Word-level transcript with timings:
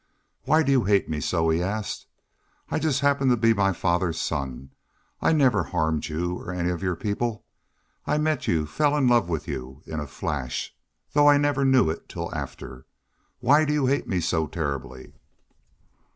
"Why 0.45 0.63
do 0.63 0.71
you 0.71 0.85
hate 0.85 1.07
me 1.09 1.19
so?" 1.19 1.49
he 1.51 1.61
asked. 1.61 2.07
"I 2.71 2.79
just 2.79 3.01
happen 3.01 3.29
to 3.29 3.37
be 3.37 3.53
my 3.53 3.71
father's 3.71 4.19
son. 4.19 4.71
I 5.21 5.31
never 5.31 5.65
harmed 5.65 6.07
you 6.09 6.39
or 6.39 6.51
any 6.51 6.71
of 6.71 6.81
your 6.81 6.95
people. 6.95 7.45
I 8.07 8.17
met 8.17 8.47
you... 8.47 8.65
fell 8.65 8.97
in 8.97 9.07
love 9.07 9.29
with 9.29 9.47
you 9.47 9.83
in 9.85 9.99
a 9.99 10.07
flash 10.07 10.73
though 11.13 11.29
I 11.29 11.37
never 11.37 11.65
knew 11.65 11.91
it 11.91 12.09
till 12.09 12.33
after.... 12.33 12.87
Why 13.41 13.63
do 13.63 13.73
you 13.73 13.85
hate 13.85 14.07
me 14.07 14.21
so 14.21 14.47
terribly?" 14.47 15.13